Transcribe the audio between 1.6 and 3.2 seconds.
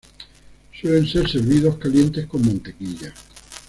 calientes con mantequilla.